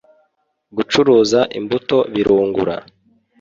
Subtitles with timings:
[0.75, 2.75] gucuruza imbuto birungura.